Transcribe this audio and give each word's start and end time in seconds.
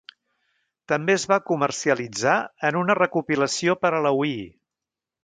També 0.91 1.13
es 1.15 1.25
va 1.31 1.37
comercialitzar 1.49 2.33
en 2.71 2.79
una 2.81 2.97
recopilació 3.01 3.77
per 3.85 3.93
a 3.99 4.01
la 4.07 4.15
Wii. 4.23 4.45